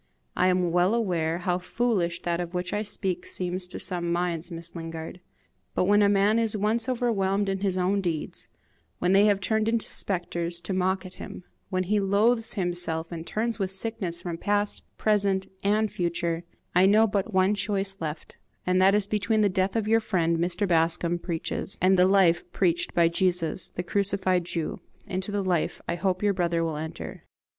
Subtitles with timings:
[0.35, 4.49] I am well aware how foolish that of which I speak seems to some minds,
[4.49, 5.19] Miss Lingard;
[5.75, 8.47] but when a man is once overwhelmed in his own deeds,
[8.97, 13.27] when they have turned into spectres to mock at him, when he loathes himself and
[13.27, 18.81] turns with sickness from past, present, and future, I know but one choice left, and
[18.81, 20.67] that is between the death your friend Mr.
[20.67, 24.79] Bascombe preaches, and the life preached by Jesus, the crucified Jew.
[25.05, 27.21] Into the life I hope your brother will enter."